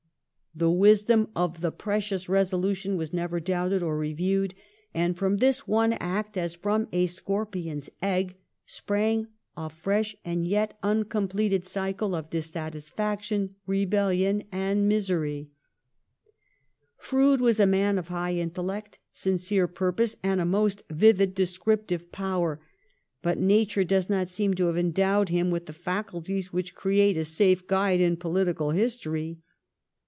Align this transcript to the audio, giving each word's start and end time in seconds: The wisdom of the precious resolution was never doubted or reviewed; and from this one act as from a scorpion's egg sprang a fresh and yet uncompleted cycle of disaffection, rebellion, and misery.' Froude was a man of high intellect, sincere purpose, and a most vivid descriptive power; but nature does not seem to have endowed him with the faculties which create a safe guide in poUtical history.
The 0.53 0.69
wisdom 0.69 1.29
of 1.33 1.61
the 1.61 1.71
precious 1.71 2.27
resolution 2.27 2.97
was 2.97 3.13
never 3.13 3.39
doubted 3.39 3.81
or 3.81 3.97
reviewed; 3.97 4.53
and 4.93 5.17
from 5.17 5.37
this 5.37 5.65
one 5.65 5.93
act 5.93 6.35
as 6.35 6.55
from 6.55 6.89
a 6.91 7.05
scorpion's 7.05 7.89
egg 8.03 8.35
sprang 8.65 9.27
a 9.55 9.69
fresh 9.69 10.13
and 10.25 10.45
yet 10.45 10.77
uncompleted 10.83 11.63
cycle 11.63 12.13
of 12.13 12.29
disaffection, 12.29 13.55
rebellion, 13.65 14.43
and 14.51 14.89
misery.' 14.89 15.49
Froude 16.97 17.39
was 17.39 17.61
a 17.61 17.65
man 17.65 17.97
of 17.97 18.09
high 18.09 18.33
intellect, 18.33 18.99
sincere 19.09 19.69
purpose, 19.69 20.17
and 20.21 20.41
a 20.41 20.45
most 20.45 20.83
vivid 20.89 21.33
descriptive 21.33 22.11
power; 22.11 22.59
but 23.21 23.37
nature 23.39 23.85
does 23.85 24.09
not 24.09 24.27
seem 24.27 24.53
to 24.55 24.67
have 24.67 24.77
endowed 24.77 25.29
him 25.29 25.49
with 25.49 25.65
the 25.67 25.71
faculties 25.71 26.51
which 26.51 26.75
create 26.75 27.15
a 27.15 27.23
safe 27.23 27.65
guide 27.67 28.01
in 28.01 28.17
poUtical 28.17 28.75
history. 28.75 29.39